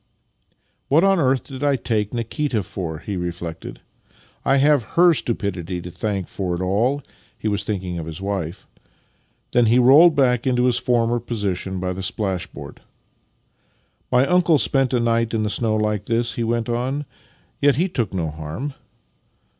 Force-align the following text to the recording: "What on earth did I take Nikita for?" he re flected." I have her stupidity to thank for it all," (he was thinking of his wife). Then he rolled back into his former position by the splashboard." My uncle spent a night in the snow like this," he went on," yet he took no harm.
"What 0.89 1.03
on 1.03 1.19
earth 1.19 1.43
did 1.43 1.63
I 1.63 1.75
take 1.75 2.11
Nikita 2.11 2.63
for?" 2.63 2.97
he 3.05 3.15
re 3.17 3.29
flected." 3.29 3.81
I 4.53 4.57
have 4.57 4.81
her 4.97 5.13
stupidity 5.13 5.79
to 5.79 5.91
thank 5.91 6.27
for 6.27 6.55
it 6.55 6.59
all," 6.63 7.03
(he 7.37 7.47
was 7.47 7.63
thinking 7.63 7.99
of 7.99 8.07
his 8.07 8.19
wife). 8.19 8.65
Then 9.51 9.67
he 9.67 9.77
rolled 9.77 10.15
back 10.15 10.47
into 10.47 10.63
his 10.65 10.79
former 10.79 11.19
position 11.19 11.79
by 11.79 11.93
the 11.93 12.01
splashboard." 12.01 12.81
My 14.11 14.25
uncle 14.25 14.57
spent 14.57 14.91
a 14.91 14.99
night 14.99 15.35
in 15.35 15.43
the 15.43 15.51
snow 15.51 15.75
like 15.75 16.05
this," 16.07 16.33
he 16.33 16.43
went 16.43 16.67
on," 16.67 17.05
yet 17.61 17.75
he 17.75 17.87
took 17.87 18.11
no 18.11 18.31
harm. 18.31 18.73